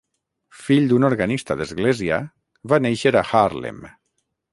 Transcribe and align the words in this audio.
Fill 0.59 0.87
d'un 0.93 1.03
organista 1.09 1.57
d'església, 1.59 2.17
va 2.73 2.81
néixer 2.87 3.13
a 3.21 3.23
Haarlem. 3.25 3.83